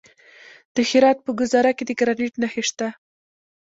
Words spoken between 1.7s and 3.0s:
کې د ګرانیټ نښې شته.